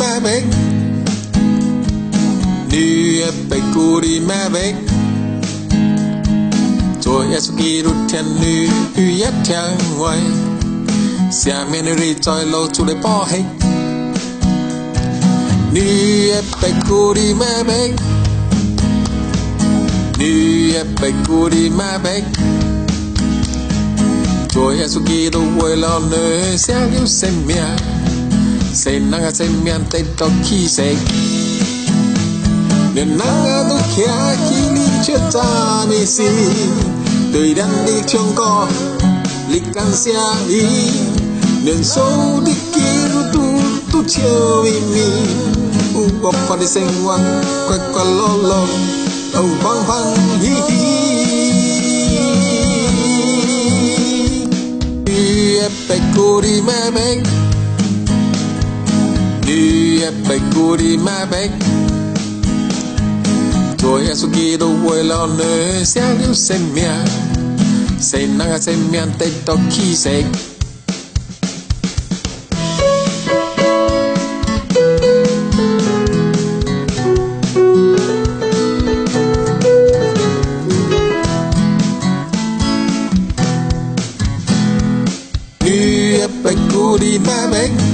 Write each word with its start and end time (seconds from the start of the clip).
mẹ 0.00 0.20
bếch. 0.24 0.42
Đi 2.70 3.22
bếch 3.50 3.62
cú 3.74 4.00
đi 4.00 4.20
mẹ 4.20 4.48
bếch. 4.52 4.74
Chúa 7.02 7.24
Giêsu 7.30 7.52
Kitô 7.52 7.90
thiên 8.08 8.24
nữ 8.40 8.66
hư 8.96 9.08
yết 9.08 9.34
thiên 9.44 9.76
ngoài. 9.98 10.18
Xia 11.32 11.54
miên 11.72 11.98
ri 11.98 12.14
trôi 12.20 12.46
lâu 12.46 12.66
chú 12.72 12.84
để 12.84 12.94
bỏ 13.02 13.26
hết. 13.30 13.42
Đi 15.72 16.30
bếch 16.62 16.74
cú 16.88 17.14
đi 17.14 17.34
mẹ 17.40 17.62
bếch. 17.66 17.90
Đi 20.18 20.72
bếch. 21.02 21.14
Cú 21.28 21.48
đi 21.48 21.70
mẹ 21.78 21.98
vui 25.58 25.76
lo 25.76 26.00
nơi 26.10 26.58
sẽ 26.58 26.86
lưu 26.94 27.06
xem 27.06 27.32
mẹ 27.46 27.76
se 28.74 28.98
nanga 28.98 29.30
say 29.34 29.48
mian 29.64 29.84
tay 29.90 30.02
to 30.18 30.26
ki 30.44 30.66
say 30.66 30.96
Nên 32.94 33.16
nanga 33.18 33.58
tôi 33.68 33.82
kia, 33.96 34.16
ki 34.46 34.58
ni 34.74 34.86
chưa 35.06 35.20
ta 35.32 35.86
mi 35.88 36.06
si. 36.06 36.28
Đời 37.34 37.54
đang 37.54 37.86
đi 37.86 37.92
trong 38.06 38.32
co 38.36 38.68
Lịch 39.48 39.62
can 39.74 39.96
xia 39.96 40.20
đi 40.48 40.62
Nên 41.64 41.84
sâu 41.84 42.40
đi 42.46 42.52
ki 42.74 43.08
ru 43.12 43.20
tu 43.32 43.42
tu 43.92 44.02
chiều 44.08 44.62
vi 44.64 44.80
mi 44.92 45.06
U 45.94 46.08
bọc 46.22 46.34
phá 46.34 46.56
đi 46.56 46.66
sinh 46.66 47.04
hoang 47.04 47.42
Quay 47.68 47.78
qua 47.94 48.04
lo 48.04 48.28
lo 48.42 48.66
Âu 49.32 49.46
vang 49.62 49.84
vang 49.86 50.16
hi 50.40 50.54
hi. 50.68 50.84
Đi 55.04 55.58
ép 55.58 55.72
e 55.88 55.98
bạch 60.28 60.40
cô 60.54 60.76
đi 60.76 60.96
mẹ. 60.96 61.26
Bạch 61.30 61.50
đi 85.64 86.18
bạch 86.44 86.56
cu 86.70 86.98
đi 87.00 87.18
ma 87.18 87.46
bạch 87.50 87.60
Chúa 87.60 87.60
Giêsu 87.60 87.68
Kitô 87.68 87.68
vui 87.68 87.68
lo 87.68 87.72
nơi 87.72 87.93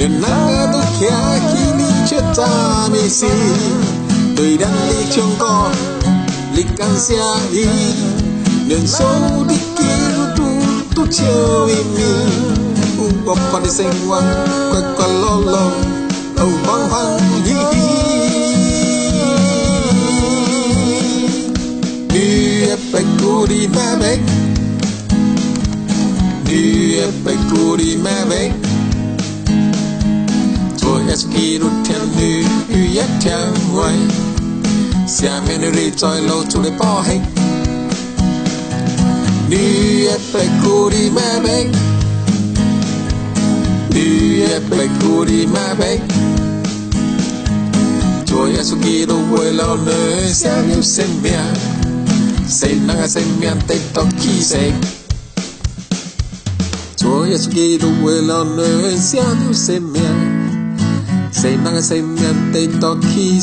hư 0.00 0.06
yết 0.06 0.10
thiên 0.10 0.20
ngoài 0.20 0.86
Xia 1.00 1.40
khi 1.52 1.84
tu 2.10 2.20
ta 2.36 2.88
mi 2.92 3.08
si 3.08 3.28
tôi 4.36 4.56
đang 4.60 4.88
đi 4.90 4.96
trong 5.16 5.34
co 5.38 5.72
lịch 6.56 6.66
can 6.76 6.98
xia 6.98 7.22
đi. 7.52 7.66
Nên 8.68 8.86
số 8.86 9.44
đi 9.48 9.56
ki 9.78 9.84
tu 10.16 10.24
tu 10.36 10.44
tu 10.96 11.06
chiều 11.10 11.66
mi. 11.66 11.74
Mi 11.96 12.04
u 12.98 13.08
bọc 13.26 13.38
qua 13.52 13.60
đi 13.60 13.70
sinh 13.70 13.92
hoang 14.06 14.46
quay 14.72 14.82
qua 14.96 15.06
lo 15.06 15.40
lo 15.46 15.70
đầu 16.36 16.48
vang 16.66 16.88
vang 16.90 17.18
hi 17.44 17.52
hi 17.52 17.88
đi 22.12 22.66
bạch 22.92 23.04
đi 23.48 23.68
mẹ 23.76 23.96
bếch. 24.00 24.20
Đi 26.48 27.00
bạch 27.24 27.38
cô 27.50 27.76
đi 27.76 27.96
mẹ 28.04 28.24
bếch. 28.30 28.69
Chúa 31.10 31.16
Giêsu 31.16 31.28
Kitô 31.28 31.68
thiên 31.84 32.00
nữ 32.18 32.48
hư 32.68 32.94
yết 32.94 33.08
thiên 33.20 33.54
ngoài 33.72 33.94
Xia 35.08 35.30
miên 35.48 35.74
ri 35.74 35.90
trôi 35.96 36.22
lâu 36.22 36.44
chú 36.50 36.62
để 36.62 36.70
bỏ 36.78 37.02
hết 37.06 37.18
Đi 39.48 40.06
bạch 40.34 40.50
cu 40.64 40.90
đi 40.90 41.10
mẹ 41.10 41.40
bếch 41.44 41.66
Đi 43.94 44.42
bạch 44.70 44.90
cu 45.02 45.24
đi 45.24 45.46
mẹ 45.46 45.74
bếch 45.78 46.00
Chúa 48.26 48.46
Giêsu 48.56 48.76
Say 61.30 61.54
mga 61.54 61.78
say 61.78 62.02
miyan 62.02 62.50
tay 62.50 62.66
to 62.82 62.98
ki 63.06 63.38